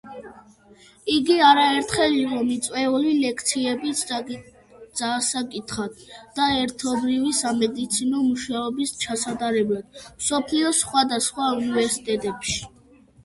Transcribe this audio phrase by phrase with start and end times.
[1.15, 3.99] იგი არაერთხელ იყო მიწვეული ლექციების
[5.01, 6.01] წასაკითხად
[6.39, 12.59] და ერთობლივი სამეცნიერო მუშაობის ჩასატარებლად მსოფლიოს სხვადასხვა უნივერსიტეტებში.